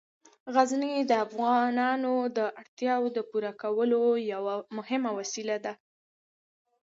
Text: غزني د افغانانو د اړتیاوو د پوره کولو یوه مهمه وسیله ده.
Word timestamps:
غزني 0.55 0.93
د 1.09 1.11
افغانانو 1.25 2.13
د 2.37 2.39
اړتیاوو 2.59 3.13
د 3.13 3.19
پوره 3.29 3.51
کولو 3.61 4.01
یوه 4.33 4.55
مهمه 4.77 5.11
وسیله 5.19 5.57
ده. 5.65 5.73